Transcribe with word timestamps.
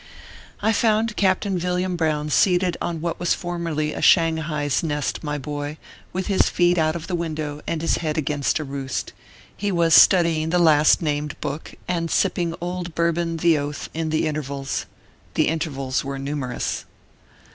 I 0.63 0.73
found 0.73 1.15
Captain 1.15 1.59
Villiam 1.59 1.95
Brown 1.95 2.31
seated 2.31 2.75
on 2.81 3.01
what 3.01 3.19
was 3.19 3.35
formerly 3.35 3.93
a 3.93 4.01
Shanghai 4.01 4.65
s 4.65 4.81
nest, 4.81 5.23
my 5.23 5.37
boy, 5.37 5.77
with 6.11 6.25
his 6.25 6.49
feet 6.49 6.79
out 6.79 6.95
of 6.95 7.05
the 7.05 7.13
window, 7.13 7.61
and 7.67 7.83
his 7.83 7.97
head 7.97 8.17
against 8.17 8.57
a 8.57 8.63
roost. 8.63 9.13
He 9.55 9.71
was 9.71 9.93
studying 9.93 10.49
the 10.49 10.57
last 10.57 11.03
named 11.03 11.39
book, 11.39 11.75
and 11.87 12.09
sipping 12.09 12.55
Old 12.59 12.95
Bourbon 12.95 13.37
the 13.37 13.59
Oath, 13.59 13.91
in 13.93 14.09
the 14.09 14.25
intervals. 14.25 14.87
The 15.35 15.47
intervals 15.47 16.03
were 16.03 16.17
numerous. 16.17 16.85